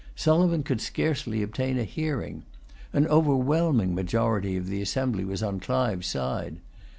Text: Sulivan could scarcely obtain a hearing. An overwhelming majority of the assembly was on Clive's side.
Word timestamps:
Sulivan 0.15 0.63
could 0.65 0.81
scarcely 0.81 1.43
obtain 1.43 1.77
a 1.77 1.83
hearing. 1.83 2.41
An 2.91 3.05
overwhelming 3.05 3.93
majority 3.93 4.57
of 4.57 4.65
the 4.65 4.81
assembly 4.81 5.23
was 5.23 5.43
on 5.43 5.59
Clive's 5.59 6.07
side. 6.07 6.57